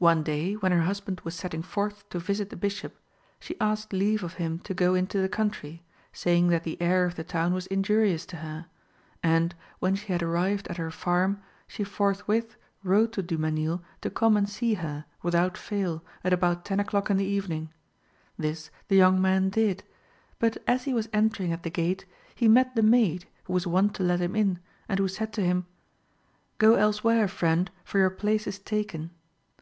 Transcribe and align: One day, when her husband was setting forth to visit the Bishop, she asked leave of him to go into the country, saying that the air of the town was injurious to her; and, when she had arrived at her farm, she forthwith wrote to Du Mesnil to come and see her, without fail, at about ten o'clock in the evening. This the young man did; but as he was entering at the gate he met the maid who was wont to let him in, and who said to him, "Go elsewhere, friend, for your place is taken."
One 0.00 0.22
day, 0.22 0.54
when 0.54 0.72
her 0.72 0.84
husband 0.84 1.20
was 1.24 1.34
setting 1.34 1.60
forth 1.60 2.08
to 2.08 2.18
visit 2.18 2.48
the 2.48 2.56
Bishop, 2.56 2.96
she 3.38 3.60
asked 3.60 3.92
leave 3.92 4.24
of 4.24 4.32
him 4.40 4.58
to 4.60 4.72
go 4.72 4.94
into 4.94 5.18
the 5.20 5.28
country, 5.28 5.82
saying 6.10 6.48
that 6.48 6.64
the 6.64 6.80
air 6.80 7.04
of 7.04 7.16
the 7.16 7.22
town 7.24 7.52
was 7.52 7.66
injurious 7.66 8.24
to 8.26 8.36
her; 8.36 8.64
and, 9.22 9.54
when 9.78 9.94
she 9.94 10.06
had 10.06 10.22
arrived 10.22 10.66
at 10.68 10.78
her 10.78 10.90
farm, 10.90 11.42
she 11.68 11.84
forthwith 11.84 12.56
wrote 12.82 13.12
to 13.12 13.22
Du 13.22 13.36
Mesnil 13.36 13.82
to 14.00 14.08
come 14.08 14.38
and 14.38 14.48
see 14.48 14.72
her, 14.72 15.04
without 15.22 15.58
fail, 15.58 16.02
at 16.24 16.32
about 16.32 16.64
ten 16.64 16.80
o'clock 16.80 17.10
in 17.10 17.18
the 17.18 17.26
evening. 17.26 17.68
This 18.38 18.70
the 18.88 18.96
young 18.96 19.20
man 19.20 19.50
did; 19.50 19.84
but 20.38 20.56
as 20.66 20.84
he 20.84 20.94
was 20.94 21.10
entering 21.12 21.52
at 21.52 21.62
the 21.62 21.68
gate 21.68 22.06
he 22.34 22.48
met 22.48 22.74
the 22.74 22.82
maid 22.82 23.26
who 23.44 23.52
was 23.52 23.66
wont 23.66 23.94
to 23.96 24.02
let 24.02 24.20
him 24.22 24.34
in, 24.34 24.60
and 24.88 24.98
who 24.98 25.08
said 25.08 25.30
to 25.34 25.42
him, 25.44 25.66
"Go 26.56 26.76
elsewhere, 26.76 27.28
friend, 27.28 27.70
for 27.84 27.98
your 27.98 28.08
place 28.08 28.46
is 28.46 28.58
taken." 28.58 29.10